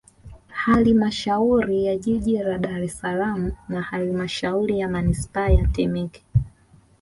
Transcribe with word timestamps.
Halmashauri 0.47 1.85
ya 1.85 1.97
Jiji 1.97 2.37
la 2.43 2.57
Dar 2.57 2.83
es 2.83 2.99
Salaam 2.99 3.51
na 3.69 3.81
Halmashauri 3.81 4.79
ya 4.79 4.87
Manispaa 4.87 5.49
ya 5.49 5.67
Temeke 5.67 6.25